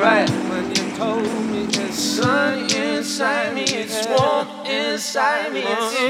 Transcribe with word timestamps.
right 0.00 0.30
when 0.48 0.66
you 0.70 0.96
told 0.96 1.22
me 1.50 1.64
it's 1.64 1.98
sun 1.98 2.58
inside 2.74 3.54
me, 3.54 3.64
it's 3.64 4.06
warm 4.08 4.48
inside 4.64 5.52
me, 5.52 5.60
it's 5.60 6.09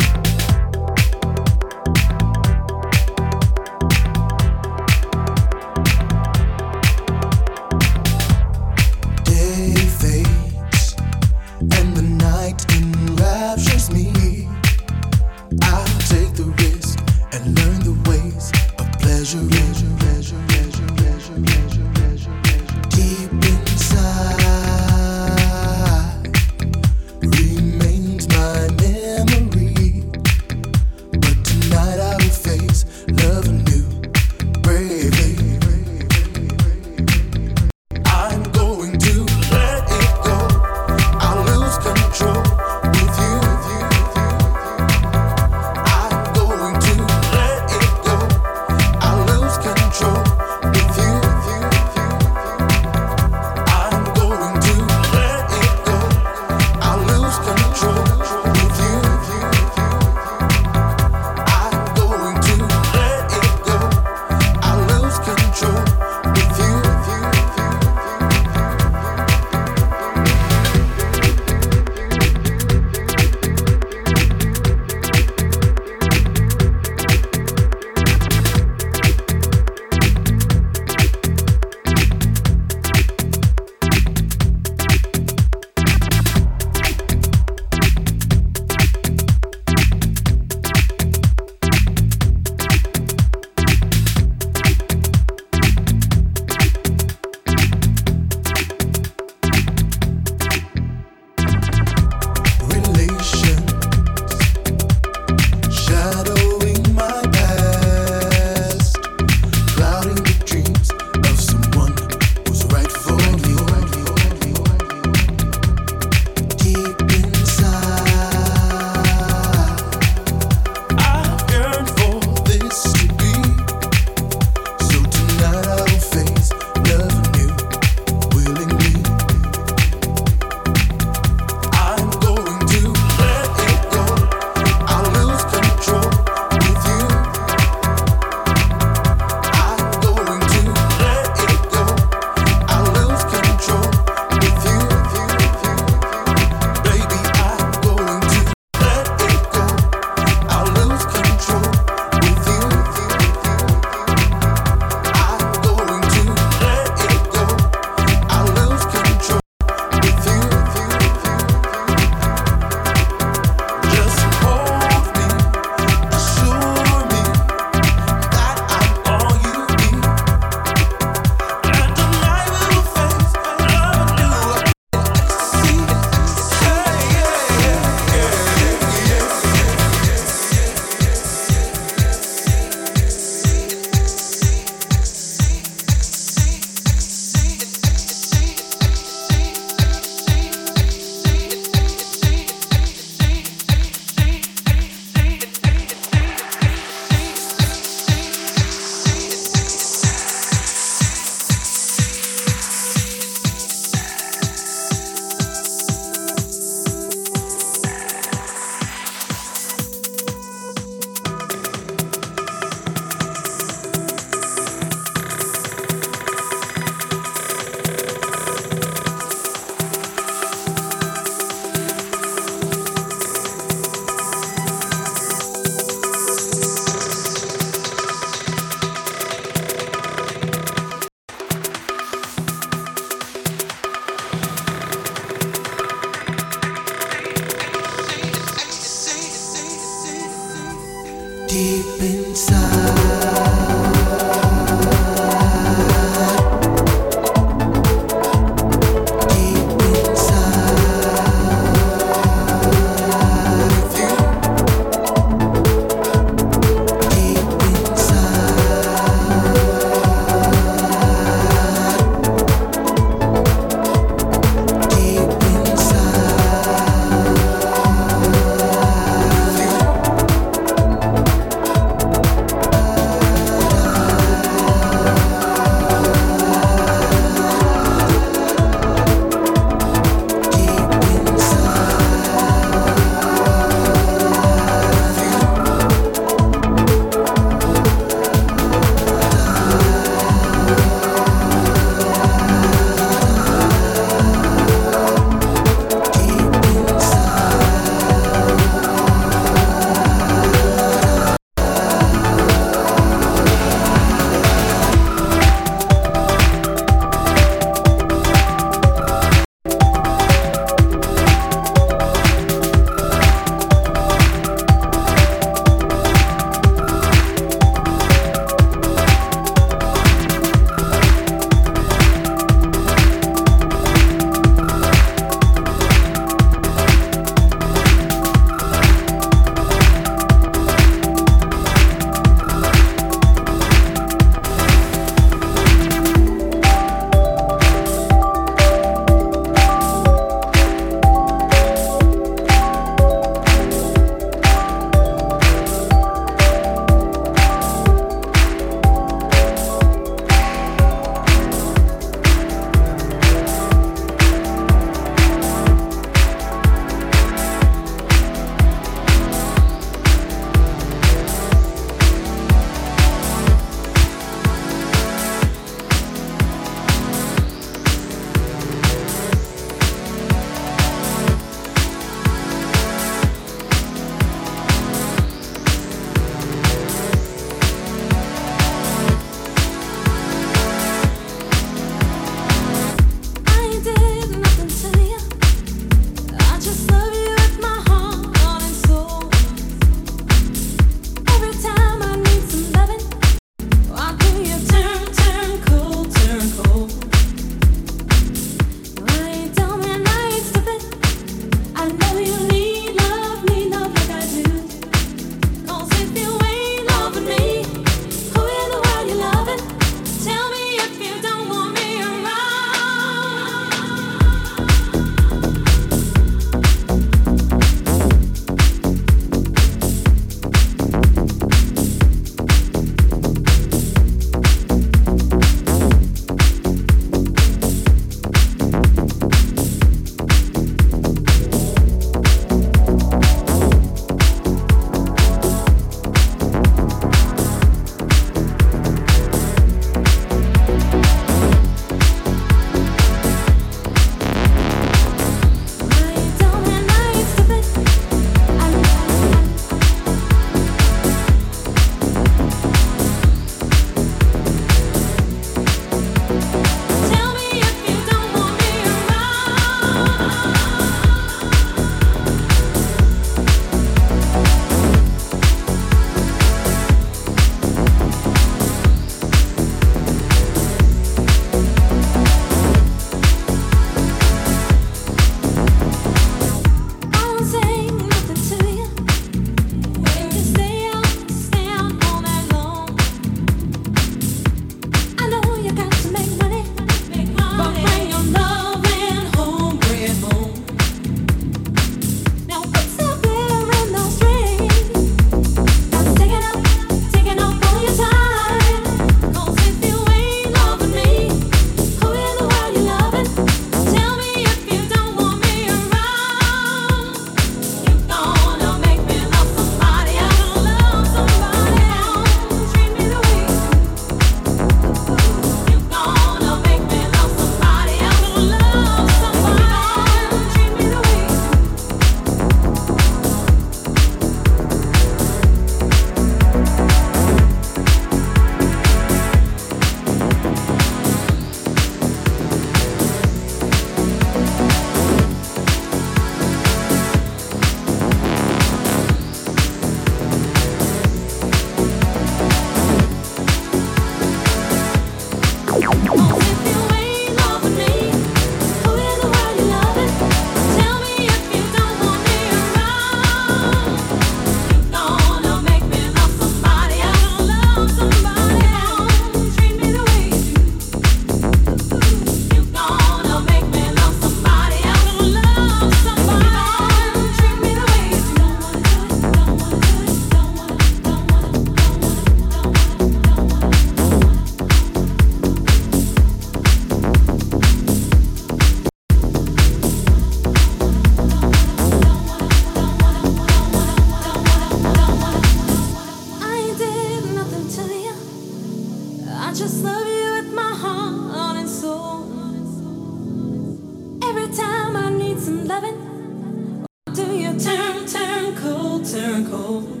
Turn 599.11 599.45
cold. 599.51 600.00